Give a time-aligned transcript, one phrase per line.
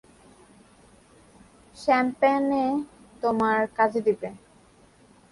[1.77, 2.65] Champagne এ
[3.23, 4.29] তোমার কাজে দিবে।